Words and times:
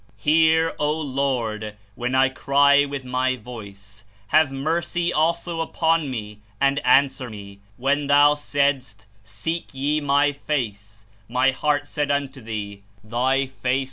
"Hear, 0.17 0.73
O 0.79 0.99
LORD, 0.99 1.77
when 1.93 2.15
I 2.15 2.27
cry 2.29 2.85
ziitJi 2.85 3.03
my 3.03 3.35
voice; 3.35 4.03
have 4.29 4.51
mercy 4.51 5.13
also 5.13 5.61
upon 5.61 6.09
me, 6.09 6.37
Knowledge 6.59 6.79
and 6.79 6.79
answer 6.83 7.29
me. 7.29 7.59
When 7.77 8.07
thou 8.07 8.33
saidsi, 8.33 9.05
"Seek 9.23 9.69
ye 9.73 10.01
my 10.01 10.31
face;" 10.31 11.05
my 11.29 11.51
heart 11.51 11.85
said 11.85 12.09
unto 12.09 12.41
thee, 12.41 12.81
"Thy 13.03 13.45
face. 13.45 13.79